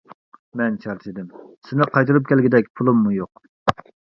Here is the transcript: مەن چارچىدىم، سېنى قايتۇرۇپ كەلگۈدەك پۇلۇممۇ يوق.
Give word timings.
مەن 0.61 0.77
چارچىدىم، 0.85 1.27
سېنى 1.69 1.89
قايتۇرۇپ 1.97 2.33
كەلگۈدەك 2.33 2.73
پۇلۇممۇ 2.81 3.17
يوق. 3.21 3.47